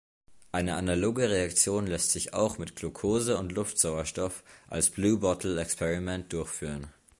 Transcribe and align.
Eine 0.51 0.77
analoge 0.77 1.29
Reaktion 1.29 1.85
lässt 1.85 2.09
sich 2.09 2.33
auch 2.33 2.57
mit 2.57 2.75
Glucose 2.75 3.37
und 3.37 3.51
Luftsauerstoff 3.51 4.43
als 4.67 4.89
Blue-Bottle-Experiment 4.89 6.33
durchführen. 6.33 6.87